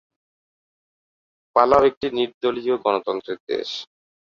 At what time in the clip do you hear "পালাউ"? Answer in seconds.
1.55-1.81